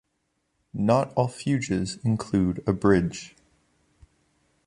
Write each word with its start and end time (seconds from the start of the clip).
Not 0.73 1.13
all 1.13 1.27
fugues 1.27 1.99
include 2.03 2.63
a 2.65 2.73
bridge. 2.73 3.35